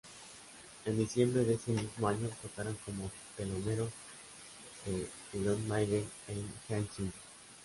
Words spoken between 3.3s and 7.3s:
teloneros de Iron Maiden en Helsinki.